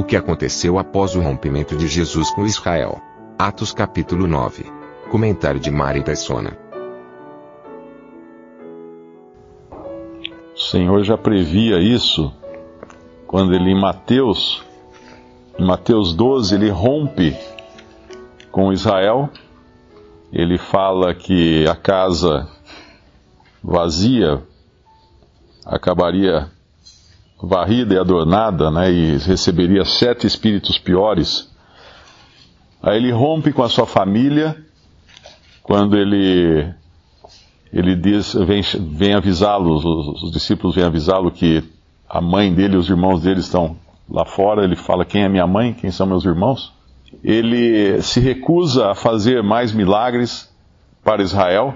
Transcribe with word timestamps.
O 0.00 0.02
que 0.02 0.16
aconteceu 0.16 0.78
após 0.78 1.14
o 1.14 1.20
rompimento 1.20 1.76
de 1.76 1.86
Jesus 1.86 2.30
com 2.30 2.46
Israel? 2.46 3.02
Atos 3.38 3.70
capítulo 3.70 4.26
9. 4.26 4.64
Comentário 5.10 5.60
de 5.60 5.70
Mari 5.70 6.02
Persona. 6.02 6.56
O 9.70 10.58
Senhor 10.58 11.04
já 11.04 11.18
previa 11.18 11.78
isso 11.78 12.32
quando 13.26 13.52
ele 13.52 13.72
em 13.72 13.78
Mateus, 13.78 14.64
em 15.58 15.66
Mateus 15.66 16.14
12, 16.14 16.54
ele 16.54 16.70
rompe 16.70 17.36
com 18.50 18.72
Israel. 18.72 19.28
Ele 20.32 20.56
fala 20.56 21.14
que 21.14 21.68
a 21.68 21.76
casa 21.76 22.48
vazia 23.62 24.42
acabaria 25.66 26.50
varrida 27.42 27.94
e 27.94 27.98
adornada, 27.98 28.70
né, 28.70 28.90
e 28.90 29.18
receberia 29.18 29.84
sete 29.84 30.26
espíritos 30.26 30.78
piores. 30.78 31.50
Aí 32.82 32.96
ele 32.96 33.12
rompe 33.12 33.52
com 33.52 33.62
a 33.62 33.68
sua 33.68 33.86
família 33.86 34.56
quando 35.62 35.96
ele 35.96 36.72
ele 37.72 37.94
diz, 37.94 38.34
vem, 38.34 38.62
vem 38.80 39.14
avisá-los, 39.14 39.84
os, 39.84 40.22
os, 40.24 40.32
discípulos 40.32 40.74
vêm 40.74 40.84
avisá-lo 40.84 41.30
que 41.30 41.62
a 42.08 42.20
mãe 42.20 42.52
dele 42.52 42.76
os 42.76 42.88
irmãos 42.90 43.22
dele 43.22 43.38
estão 43.38 43.76
lá 44.10 44.24
fora. 44.24 44.64
Ele 44.64 44.74
fala: 44.74 45.04
Quem 45.04 45.22
é 45.22 45.28
minha 45.28 45.46
mãe? 45.46 45.72
Quem 45.72 45.90
são 45.90 46.06
meus 46.06 46.24
irmãos? 46.24 46.72
Ele 47.22 48.02
se 48.02 48.18
recusa 48.18 48.90
a 48.90 48.94
fazer 48.94 49.42
mais 49.42 49.72
milagres 49.72 50.52
para 51.04 51.22
Israel. 51.22 51.74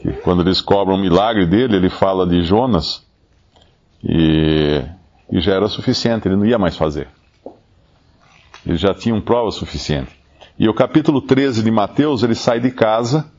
Que 0.00 0.12
quando 0.12 0.42
eles 0.42 0.60
cobram 0.60 0.96
um 0.96 1.00
milagre 1.00 1.44
dele, 1.46 1.76
ele 1.76 1.90
fala 1.90 2.26
de 2.26 2.42
Jonas. 2.42 3.06
E, 4.02 4.82
e 5.30 5.40
já 5.40 5.54
era 5.54 5.68
suficiente, 5.68 6.28
ele 6.28 6.36
não 6.36 6.46
ia 6.46 6.58
mais 6.58 6.76
fazer. 6.76 7.08
Ele 8.66 8.76
já 8.76 8.94
tinha 8.94 9.14
um 9.14 9.20
prova 9.20 9.50
suficiente. 9.50 10.10
E 10.58 10.68
o 10.68 10.74
capítulo 10.74 11.20
13 11.20 11.62
de 11.62 11.70
Mateus, 11.70 12.22
ele 12.22 12.34
sai 12.34 12.60
de 12.60 12.70
casa 12.70 13.30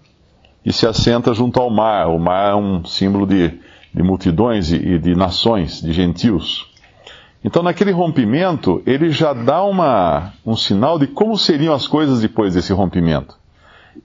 e 0.65 0.71
se 0.71 0.87
assenta 0.87 1.33
junto 1.33 1.59
ao 1.59 1.69
mar. 1.69 2.07
O 2.07 2.19
mar 2.19 2.51
é 2.51 2.55
um 2.55 2.83
símbolo 2.85 3.25
de, 3.25 3.59
de 3.93 4.03
multidões 4.03 4.71
e, 4.71 4.75
e 4.75 4.99
de 4.99 5.15
nações, 5.15 5.81
de 5.81 5.91
gentios. 5.91 6.69
Então, 7.43 7.63
naquele 7.63 7.91
rompimento, 7.91 8.83
ele 8.85 9.11
já 9.11 9.33
dá 9.33 9.63
uma, 9.63 10.33
um 10.45 10.55
sinal 10.55 10.99
de 10.99 11.07
como 11.07 11.37
seriam 11.37 11.73
as 11.73 11.87
coisas 11.87 12.21
depois 12.21 12.53
desse 12.53 12.73
rompimento. 12.73 13.37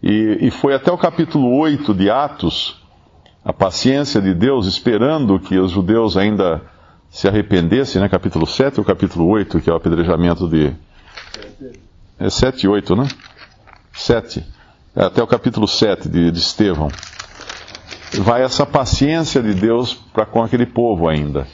E, 0.03 0.39
e 0.41 0.51
foi 0.51 0.75
até 0.75 0.93
o 0.93 0.99
capítulo 0.99 1.57
8 1.57 1.93
de 1.95 2.11
Atos 2.11 2.84
a 3.45 3.53
paciência 3.53 4.23
de 4.23 4.33
Deus, 4.33 4.67
esperando 4.67 5.39
que 5.39 5.59
os 5.59 5.71
judeus 5.71 6.17
ainda 6.17 6.63
se 7.11 7.29
arrependessem, 7.29 8.01
né? 8.01 8.09
Capítulo 8.09 8.47
7 8.47 8.81
ou 8.81 8.85
capítulo 8.85 9.29
8, 9.29 9.61
que 9.61 9.69
é 9.69 9.73
o 9.73 9.77
apedrejamento 9.77 10.49
de. 10.49 10.73
É 12.19 12.31
7 12.31 12.65
e 12.65 12.69
8, 12.69 12.97
né? 12.97 13.07
7. 13.93 14.45
É 14.97 15.05
até 15.05 15.23
o 15.23 15.27
capítulo 15.27 15.69
7 15.69 16.09
de, 16.09 16.31
de 16.31 16.39
Estevão. 16.39 16.89
Vai 18.21 18.43
essa 18.43 18.65
paciência 18.65 19.43
de 19.43 19.53
Deus 19.53 19.93
para 19.93 20.25
com 20.25 20.43
aquele 20.43 20.67
povo 20.67 21.09
ainda. 21.09 21.47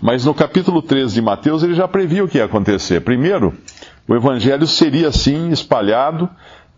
Mas 0.00 0.24
no 0.24 0.34
capítulo 0.34 0.82
13 0.82 1.14
de 1.14 1.22
Mateus 1.22 1.62
ele 1.62 1.74
já 1.74 1.88
previu 1.88 2.24
o 2.24 2.28
que 2.28 2.38
ia 2.38 2.44
acontecer. 2.44 3.00
Primeiro, 3.00 3.56
o 4.06 4.14
evangelho 4.14 4.66
seria 4.66 5.08
assim 5.08 5.50
espalhado, 5.50 6.28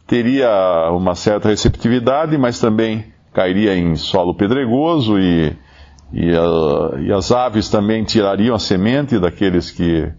teria 0.07 0.91
uma 0.93 1.15
certa 1.15 1.49
receptividade, 1.49 2.37
mas 2.39 2.61
também 2.61 3.13
cairia 3.33 3.77
em 3.77 3.97
solo 3.97 4.35
pedregoso 4.35 5.19
e, 5.19 5.57
e, 6.13 6.31
a, 6.31 7.01
e, 7.01 7.13
as 7.13 7.31
aves 7.31 7.69
também 7.69 8.05
tirariam 8.05 8.55
a 8.55 8.59
semente 8.59 9.19
daqueles 9.19 9.71
que, 9.71 10.11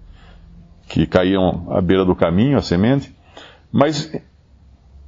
que 0.87 1.05
caíam 1.05 1.67
à 1.69 1.81
beira 1.81 2.05
do 2.05 2.15
caminho, 2.15 2.57
a 2.57 2.61
semente. 2.61 3.13
Mas 3.71 4.11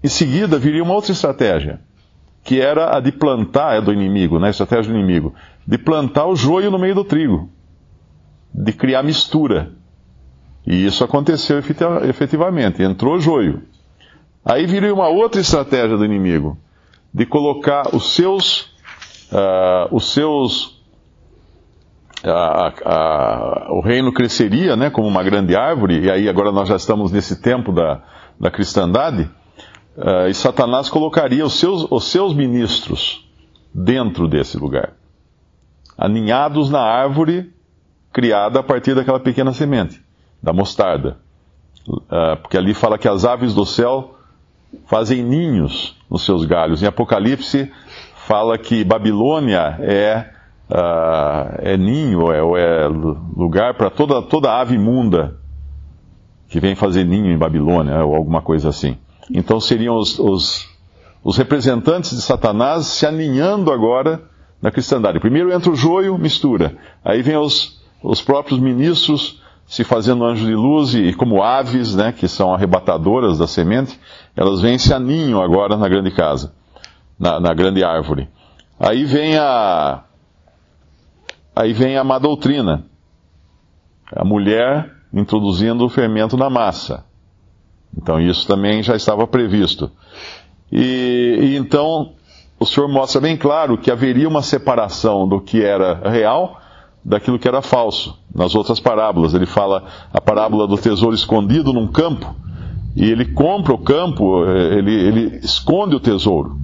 em 0.04 0.08
seguida 0.08 0.58
viria 0.58 0.84
uma 0.84 0.94
outra 0.94 1.12
estratégia, 1.12 1.80
que 2.44 2.60
era 2.60 2.96
a 2.96 3.00
de 3.00 3.12
plantar, 3.12 3.78
é 3.78 3.82
do 3.82 3.94
inimigo, 3.94 4.38
né? 4.38 4.48
A 4.48 4.52
estratégia 4.52 4.92
do 4.92 5.00
inimigo, 5.00 5.34
de 5.66 5.78
plantar 5.78 6.26
o 6.28 6.36
joio 6.36 6.70
no 6.70 6.78
meio 6.78 6.96
do 6.96 7.06
trigo, 7.06 7.50
de 8.54 8.74
criar 8.74 9.02
mistura. 9.02 9.72
E 10.66 10.86
isso 10.86 11.04
aconteceu 11.04 11.58
efetivamente, 12.08 12.84
entrou 12.84 13.20
joio. 13.20 13.64
Aí 14.46 14.66
viria 14.66 14.94
uma 14.94 15.08
outra 15.08 15.40
estratégia 15.40 15.96
do 15.96 16.04
inimigo, 16.04 16.58
de 17.14 17.26
colocar 17.26 17.94
os 17.94 18.14
seus, 18.14 18.74
uh, 19.32 19.88
os 19.92 20.12
seus, 20.12 20.82
o 23.70 23.82
reino 23.82 24.14
cresceria, 24.14 24.76
né, 24.76 24.90
como 24.90 25.08
uma 25.08 25.22
grande 25.22 25.56
árvore, 25.56 26.06
e 26.06 26.10
aí 26.10 26.30
agora 26.30 26.52
nós 26.52 26.70
já 26.70 26.76
estamos 26.76 27.12
nesse 27.12 27.42
tempo 27.42 27.72
da, 27.72 28.02
da 28.40 28.50
cristandade, 28.50 29.30
ah, 29.98 30.28
e 30.28 30.34
Satanás 30.34 30.90
colocaria 30.90 31.46
os 31.46 31.54
seus, 31.54 31.86
os 31.90 32.06
seus 32.06 32.34
ministros 32.34 33.30
dentro 33.74 34.28
desse 34.28 34.58
lugar, 34.58 34.94
aninhados 35.98 36.70
na 36.70 36.82
árvore 36.82 37.54
criada 38.12 38.60
a 38.60 38.64
partir 38.64 38.96
daquela 38.96 39.20
pequena 39.20 39.54
semente, 39.54 40.02
da 40.42 40.54
mostarda. 40.54 41.18
Ah, 42.10 42.38
porque 42.42 42.58
ali 42.58 42.74
fala 42.74 42.98
que 42.98 43.08
as 43.08 43.26
aves 43.26 43.54
do 43.54 43.66
céu 43.66 44.16
fazem 44.88 45.24
ninhos 45.24 45.96
nos 46.14 46.24
seus 46.24 46.46
galhos. 46.46 46.84
Em 46.84 46.86
Apocalipse 46.86 47.72
fala 48.28 48.56
que 48.56 48.84
Babilônia 48.84 49.78
é, 49.80 50.30
uh, 50.70 51.56
é 51.58 51.76
ninho, 51.76 52.32
é, 52.32 52.38
é 52.38 52.88
lugar 52.88 53.74
para 53.74 53.90
toda, 53.90 54.22
toda 54.22 54.56
ave 54.56 54.76
imunda 54.76 55.40
que 56.48 56.60
vem 56.60 56.76
fazer 56.76 57.04
ninho 57.04 57.32
em 57.32 57.38
Babilônia, 57.38 58.06
ou 58.06 58.16
alguma 58.16 58.44
coisa 58.44 58.70
assim. 58.70 58.96
Então 59.34 59.60
seriam 59.60 59.98
os, 59.98 60.20
os, 60.20 60.70
os 61.24 61.36
representantes 61.36 62.12
de 62.12 62.22
Satanás 62.22 62.86
se 62.86 63.08
aninhando 63.08 63.72
agora 63.72 64.22
na 64.62 64.70
cristandade. 64.70 65.20
Primeiro 65.20 65.52
entra 65.52 65.72
o 65.72 65.76
joio, 65.76 66.16
mistura. 66.20 66.78
Aí 67.04 67.24
vem 67.24 67.38
os, 67.38 67.82
os 68.04 68.22
próprios 68.22 68.60
ministros 68.60 69.42
se 69.66 69.84
fazendo 69.84 70.26
anjo 70.26 70.46
de 70.46 70.56
luz 70.56 70.94
e, 70.94 71.14
como 71.14 71.42
aves, 71.42 71.96
né, 71.96 72.12
que 72.12 72.28
são 72.28 72.54
arrebatadoras 72.54 73.38
da 73.38 73.48
semente, 73.48 74.00
elas 74.36 74.62
vêm 74.62 74.78
se 74.78 74.94
aninham 74.94 75.42
agora 75.42 75.78
na 75.78 75.88
grande 75.88 76.12
casa, 76.12 76.54
na, 77.18 77.40
na 77.40 77.54
grande 77.54 77.84
árvore. 77.84 78.30
Aí 78.80 79.06
vem 79.06 79.38
a 79.38 80.04
aí 81.56 81.72
vem 81.72 81.98
a 81.98 82.04
má 82.04 82.18
doutrina, 82.18 82.84
a 84.12 84.26
mulher 84.26 84.92
introduzindo 85.14 85.86
o 85.86 85.90
fermento 85.90 86.36
na 86.36 86.50
massa. 86.50 87.06
Então 87.96 88.20
isso 88.20 88.48
também 88.48 88.82
já 88.82 88.96
estava 88.96 89.28
previsto. 89.28 89.92
E, 90.72 91.38
e 91.40 91.56
então 91.56 92.14
o 92.60 92.66
Senhor 92.66 92.88
mostra 92.88 93.22
bem 93.22 93.38
claro 93.38 93.78
que 93.78 93.92
haveria 93.92 94.28
uma 94.28 94.42
separação 94.42 95.28
do 95.28 95.40
que 95.40 95.64
era 95.64 96.10
real 96.10 96.60
daquilo 97.04 97.38
que 97.38 97.48
era 97.48 97.62
falso. 97.62 98.18
Nas 98.34 98.56
outras 98.56 98.80
parábolas, 98.80 99.34
ele 99.34 99.46
fala 99.46 99.84
a 100.12 100.22
parábola 100.22 100.68
do 100.68 100.78
tesouro 100.78 101.16
escondido 101.16 101.74
num 101.74 101.88
campo, 101.88 102.36
e 102.96 103.10
ele 103.10 103.26
compra 103.26 103.74
o 103.74 103.78
campo, 103.78 104.46
eh, 104.46 104.78
ele, 104.78 104.94
ele 104.94 105.38
esconde 105.38 105.96
o 105.96 106.00
tesouro. 106.00 106.58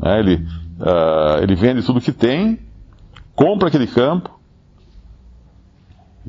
Né? 0.00 0.18
Ele, 0.18 0.34
uh, 0.80 1.42
ele 1.42 1.54
vende 1.54 1.82
tudo 1.82 2.00
que 2.00 2.12
tem, 2.12 2.58
compra 3.34 3.68
aquele 3.68 3.86
campo 3.86 4.30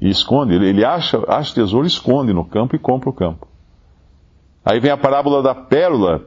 e 0.01 0.09
esconde. 0.09 0.53
Ele, 0.53 0.67
ele 0.67 0.85
acha, 0.85 1.23
acha 1.27 1.53
tesouro, 1.53 1.87
esconde 1.87 2.33
no 2.33 2.43
campo 2.43 2.75
e 2.75 2.79
compra 2.79 3.09
o 3.09 3.13
campo. 3.13 3.47
Aí 4.65 4.79
vem 4.79 4.91
a 4.91 4.97
parábola 4.97 5.41
da 5.41 5.55
pérola, 5.55 6.25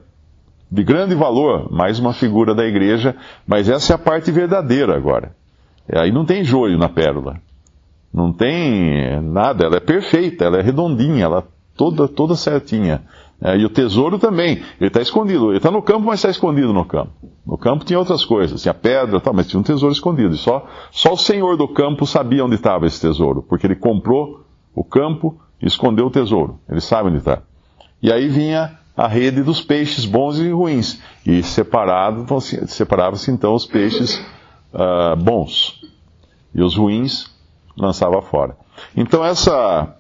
de 0.71 0.83
grande 0.83 1.15
valor, 1.15 1.71
mais 1.71 1.99
uma 1.99 2.13
figura 2.13 2.55
da 2.55 2.65
igreja, 2.65 3.15
mas 3.47 3.69
essa 3.69 3.93
é 3.93 3.95
a 3.95 3.99
parte 3.99 4.33
verdadeira 4.33 4.97
agora. 4.97 5.37
Aí 5.93 6.11
não 6.13 6.25
tem 6.25 6.45
joio 6.45 6.79
na 6.79 6.89
pérola. 6.89 7.41
Não 8.13 8.33
tem 8.33 9.21
nada, 9.21 9.65
ela 9.65 9.77
é 9.77 9.81
perfeita, 9.81 10.45
ela 10.45 10.59
é 10.59 10.63
redondinha, 10.63 11.25
ela 11.25 11.47
toda 11.77 12.07
toda 12.07 12.37
certinha. 12.37 13.03
É, 13.43 13.59
e 13.59 13.65
o 13.65 13.69
tesouro 13.69 14.19
também, 14.19 14.63
ele 14.81 14.89
está 14.89 15.03
escondido. 15.03 15.51
Ele 15.51 15.57
está 15.57 15.71
no 15.71 15.83
campo, 15.83 16.07
mas 16.07 16.21
está 16.21 16.31
escondido 16.31 16.73
no 16.73 16.85
campo. 16.85 17.13
No 17.45 17.59
campo 17.59 17.85
tinha 17.85 17.99
outras 17.99 18.25
coisas, 18.25 18.63
tinha 18.63 18.73
pedra, 18.73 19.21
tal, 19.21 19.35
mas 19.35 19.49
tinha 19.49 19.61
um 19.61 19.63
tesouro 19.63 19.93
escondido. 19.93 20.35
E 20.35 20.39
só, 20.39 20.67
só 20.91 21.13
o 21.13 21.19
senhor 21.19 21.57
do 21.57 21.69
campo 21.69 22.07
sabia 22.07 22.45
onde 22.45 22.55
estava 22.55 22.87
esse 22.87 23.01
tesouro, 23.01 23.43
porque 23.43 23.67
ele 23.67 23.75
comprou 23.77 24.45
o 24.75 24.83
campo 24.83 25.39
e 25.61 25.67
escondeu 25.67 26.07
o 26.07 26.11
tesouro. 26.11 26.59
Ele 26.69 26.81
sabe 26.81 27.09
onde 27.09 27.19
está. 27.19 27.43
E 28.03 28.13
aí 28.13 28.29
vinha 28.29 28.79
a 28.97 29.09
rede 29.09 29.43
dos 29.43 29.61
peixes 29.61 30.07
bons 30.07 30.39
e 30.39 30.49
ruins. 30.51 31.03
E 31.27 31.43
separado, 31.43 32.25
separava-se 32.41 33.31
então 33.31 33.55
os 33.55 33.67
peixes 33.67 34.25
uh, 34.75 35.17
bons. 35.17 35.81
E 36.55 36.63
os 36.63 36.77
ruins 36.77 37.33
lançava 37.77 38.21
fora. 38.21 38.57
Então 38.97 39.25
essa, 39.25 39.97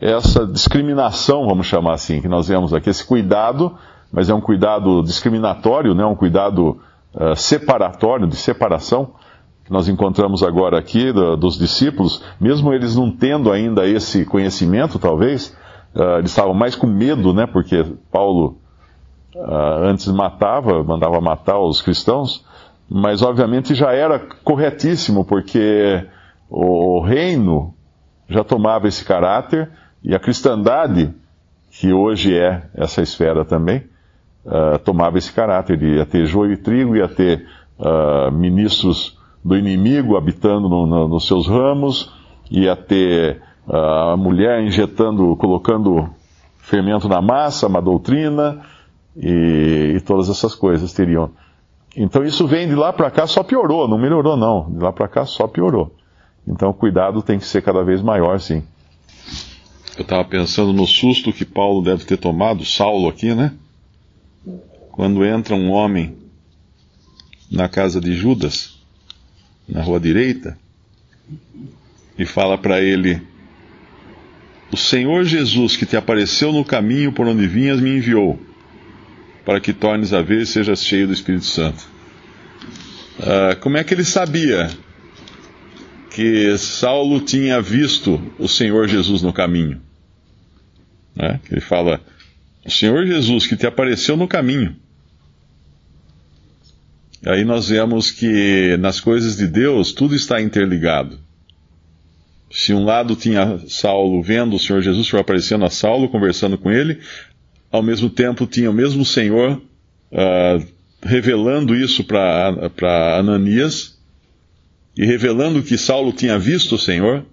essa 0.00 0.46
discriminação, 0.46 1.46
vamos 1.46 1.66
chamar 1.66 1.94
assim, 1.94 2.20
que 2.20 2.28
nós 2.28 2.48
vemos 2.48 2.74
aqui, 2.74 2.90
esse 2.90 3.04
cuidado, 3.04 3.76
mas 4.12 4.28
é 4.28 4.34
um 4.34 4.40
cuidado 4.40 5.02
discriminatório, 5.02 5.94
né, 5.94 6.04
um 6.04 6.14
cuidado 6.14 6.80
uh, 7.14 7.36
separatório, 7.36 8.26
de 8.26 8.36
separação, 8.36 9.12
que 9.64 9.72
nós 9.72 9.88
encontramos 9.88 10.42
agora 10.42 10.78
aqui 10.78 11.12
do, 11.12 11.36
dos 11.36 11.58
discípulos, 11.58 12.22
mesmo 12.40 12.72
eles 12.72 12.96
não 12.96 13.10
tendo 13.10 13.52
ainda 13.52 13.86
esse 13.86 14.24
conhecimento, 14.24 14.98
talvez, 14.98 15.56
uh, 15.94 16.18
eles 16.18 16.30
estavam 16.30 16.54
mais 16.54 16.74
com 16.74 16.86
medo, 16.86 17.34
né, 17.34 17.46
porque 17.46 17.84
Paulo 18.10 18.58
uh, 19.34 19.84
antes 19.84 20.06
matava, 20.08 20.82
mandava 20.82 21.20
matar 21.20 21.58
os 21.58 21.82
cristãos, 21.82 22.44
mas 22.88 23.22
obviamente 23.22 23.74
já 23.74 23.92
era 23.92 24.18
corretíssimo, 24.18 25.24
porque 25.24 26.04
o 26.48 27.00
reino 27.00 27.74
já 28.28 28.42
tomava 28.42 28.88
esse 28.88 29.04
caráter 29.04 29.70
e 30.02 30.14
a 30.14 30.18
cristandade, 30.18 31.12
que 31.70 31.92
hoje 31.92 32.36
é 32.36 32.62
essa 32.74 33.02
esfera 33.02 33.44
também, 33.44 33.84
uh, 34.44 34.78
tomava 34.78 35.18
esse 35.18 35.32
caráter 35.32 35.76
de 35.76 35.96
ia 35.96 36.06
ter 36.06 36.24
joio 36.24 36.52
e 36.52 36.56
trigo, 36.56 36.96
ia 36.96 37.08
ter 37.08 37.46
uh, 37.78 38.32
ministros 38.32 39.18
do 39.44 39.56
inimigo 39.56 40.16
habitando 40.16 40.68
no, 40.68 40.86
no, 40.86 41.08
nos 41.08 41.26
seus 41.26 41.46
ramos, 41.46 42.12
ia 42.50 42.74
ter 42.74 43.42
uh, 43.66 44.12
a 44.12 44.16
mulher 44.16 44.62
injetando, 44.62 45.36
colocando 45.36 46.08
fermento 46.58 47.08
na 47.08 47.20
massa, 47.20 47.66
uma 47.66 47.82
doutrina, 47.82 48.60
e, 49.16 49.94
e 49.96 50.00
todas 50.00 50.28
essas 50.28 50.54
coisas 50.54 50.92
teriam. 50.92 51.30
Então 52.00 52.24
isso 52.24 52.46
vem 52.46 52.68
de 52.68 52.76
lá 52.76 52.92
para 52.92 53.10
cá, 53.10 53.26
só 53.26 53.42
piorou, 53.42 53.88
não 53.88 53.98
melhorou 53.98 54.36
não. 54.36 54.70
De 54.70 54.78
lá 54.78 54.92
para 54.92 55.08
cá 55.08 55.26
só 55.26 55.48
piorou. 55.48 55.92
Então, 56.46 56.72
cuidado 56.72 57.20
tem 57.22 57.40
que 57.40 57.44
ser 57.44 57.60
cada 57.60 57.82
vez 57.82 58.00
maior, 58.00 58.38
sim. 58.38 58.62
Eu 59.96 60.02
estava 60.02 60.24
pensando 60.24 60.72
no 60.72 60.86
susto 60.86 61.32
que 61.32 61.44
Paulo 61.44 61.82
deve 61.82 62.04
ter 62.04 62.16
tomado, 62.16 62.64
Saulo 62.64 63.08
aqui, 63.08 63.34
né? 63.34 63.52
Quando 64.92 65.26
entra 65.26 65.56
um 65.56 65.72
homem 65.72 66.16
na 67.50 67.68
casa 67.68 68.00
de 68.00 68.14
Judas, 68.14 68.78
na 69.68 69.82
rua 69.82 69.98
direita, 69.98 70.56
e 72.16 72.24
fala 72.24 72.56
para 72.56 72.80
ele: 72.80 73.20
O 74.72 74.76
Senhor 74.76 75.24
Jesus 75.24 75.76
que 75.76 75.84
te 75.84 75.96
apareceu 75.96 76.52
no 76.52 76.64
caminho 76.64 77.12
por 77.12 77.26
onde 77.26 77.48
vinhas 77.48 77.80
me 77.80 77.96
enviou, 77.96 78.38
para 79.44 79.60
que 79.60 79.72
tornes 79.72 80.12
a 80.12 80.22
ver 80.22 80.42
e 80.42 80.46
sejas 80.46 80.84
cheio 80.84 81.08
do 81.08 81.12
Espírito 81.12 81.44
Santo. 81.44 81.87
Uh, 83.18 83.56
como 83.60 83.76
é 83.76 83.84
que 83.84 83.92
ele 83.92 84.04
sabia 84.04 84.70
que 86.18 86.58
Saulo 86.58 87.20
tinha 87.20 87.60
visto 87.60 88.20
o 88.40 88.48
Senhor 88.48 88.88
Jesus 88.88 89.22
no 89.22 89.32
caminho. 89.32 89.80
Né? 91.14 91.38
Ele 91.48 91.60
fala: 91.60 92.00
O 92.66 92.70
Senhor 92.70 93.06
Jesus 93.06 93.46
que 93.46 93.56
te 93.56 93.68
apareceu 93.68 94.16
no 94.16 94.26
caminho. 94.26 94.74
Aí 97.24 97.44
nós 97.44 97.68
vemos 97.68 98.10
que 98.10 98.76
nas 98.78 98.98
coisas 98.98 99.36
de 99.36 99.46
Deus 99.46 99.92
tudo 99.92 100.16
está 100.16 100.40
interligado. 100.40 101.20
Se 102.50 102.74
um 102.74 102.84
lado 102.84 103.14
tinha 103.14 103.60
Saulo 103.68 104.20
vendo 104.20 104.56
o 104.56 104.58
Senhor 104.58 104.82
Jesus 104.82 105.14
aparecendo 105.14 105.64
a 105.64 105.70
Saulo, 105.70 106.08
conversando 106.08 106.58
com 106.58 106.70
ele, 106.70 106.98
ao 107.70 107.82
mesmo 107.82 108.10
tempo 108.10 108.44
tinha 108.44 108.70
o 108.70 108.74
mesmo 108.74 109.04
Senhor 109.04 109.62
uh, 110.10 110.66
revelando 111.02 111.74
isso 111.74 112.04
para 112.04 113.18
Ananias, 113.18 113.98
e 114.98 115.06
revelando 115.06 115.62
que 115.62 115.78
Saulo 115.78 116.12
tinha 116.12 116.36
visto 116.38 116.74
o 116.74 116.78
Senhor. 116.78 117.24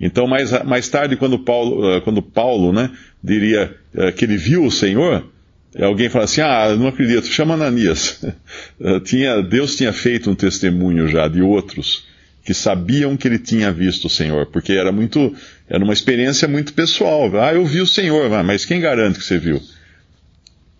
Então, 0.00 0.26
mais, 0.26 0.50
mais 0.64 0.88
tarde, 0.88 1.14
quando 1.14 1.38
Paulo, 1.38 1.94
eh, 1.94 2.00
quando 2.00 2.22
Paulo 2.22 2.72
né, 2.72 2.90
diria 3.22 3.76
eh, 3.94 4.10
que 4.12 4.24
ele 4.24 4.38
viu 4.38 4.64
o 4.64 4.70
Senhor, 4.70 5.30
alguém 5.78 6.08
fala 6.08 6.24
assim: 6.24 6.40
Ah, 6.40 6.74
não 6.74 6.86
acredito, 6.86 7.26
chama 7.26 7.54
Ananias. 7.54 8.24
Eh, 8.82 9.00
tinha, 9.00 9.42
Deus 9.42 9.76
tinha 9.76 9.92
feito 9.92 10.30
um 10.30 10.34
testemunho 10.34 11.06
já 11.06 11.28
de 11.28 11.42
outros 11.42 12.06
que 12.42 12.54
sabiam 12.54 13.14
que 13.14 13.28
ele 13.28 13.38
tinha 13.38 13.70
visto 13.70 14.06
o 14.06 14.10
Senhor, 14.10 14.46
porque 14.46 14.72
era 14.72 14.90
muito, 14.90 15.34
era 15.68 15.84
uma 15.84 15.92
experiência 15.92 16.48
muito 16.48 16.72
pessoal. 16.72 17.30
Ah, 17.38 17.52
eu 17.52 17.66
vi 17.66 17.82
o 17.82 17.86
Senhor, 17.86 18.30
mas 18.42 18.64
quem 18.64 18.80
garante 18.80 19.18
que 19.18 19.24
você 19.24 19.38
viu? 19.38 19.60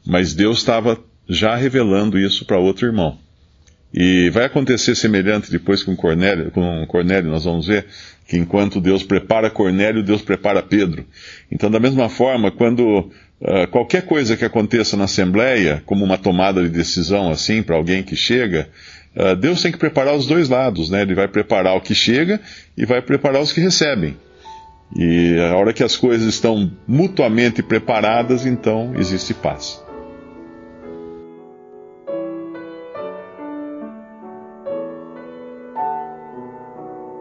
Mas 0.07 0.33
Deus 0.33 0.59
estava 0.59 0.99
já 1.31 1.55
revelando 1.55 2.19
isso 2.19 2.45
para 2.45 2.59
outro 2.59 2.87
irmão. 2.87 3.17
E 3.95 4.29
vai 4.31 4.45
acontecer 4.45 4.97
semelhante 4.97 5.51
depois 5.51 5.83
com 5.83 5.95
Cornélio, 5.95 6.51
com 6.51 6.85
Cornélio, 6.87 7.31
nós 7.31 7.45
vamos 7.45 7.69
ver 7.69 7.87
que 8.27 8.37
enquanto 8.37 8.81
Deus 8.81 9.03
prepara 9.03 9.49
Cornélio, 9.49 10.03
Deus 10.03 10.23
prepara 10.23 10.63
Pedro. 10.63 11.05
Então, 11.51 11.71
da 11.71 11.81
mesma 11.81 12.09
forma, 12.09 12.51
quando 12.51 13.11
uh, 13.41 13.67
qualquer 13.71 14.03
coisa 14.03 14.37
que 14.37 14.45
aconteça 14.45 14.97
na 14.97 15.05
Assembleia, 15.05 15.83
como 15.87 16.05
uma 16.05 16.19
tomada 16.19 16.63
de 16.63 16.69
decisão 16.69 17.31
assim 17.31 17.63
para 17.63 17.77
alguém 17.77 18.03
que 18.03 18.15
chega, 18.15 18.69
uh, 19.17 19.35
Deus 19.35 19.63
tem 19.63 19.73
que 19.73 19.79
preparar 19.79 20.15
os 20.15 20.27
dois 20.27 20.49
lados, 20.49 20.91
né? 20.91 21.03
Ele 21.03 21.15
vai 21.15 21.27
preparar 21.27 21.77
o 21.77 21.81
que 21.81 21.95
chega 21.95 22.41
e 22.77 22.85
vai 22.85 23.03
preparar 23.03 23.41
os 23.41 23.53
que 23.53 23.61
recebem. 23.61 24.17
E 24.97 25.37
a 25.51 25.57
hora 25.57 25.73
que 25.73 25.83
as 25.83 25.97
coisas 25.97 26.29
estão 26.29 26.71
mutuamente 26.87 27.63
preparadas, 27.63 28.47
então 28.47 28.95
existe 28.97 29.35
paz. 29.35 29.81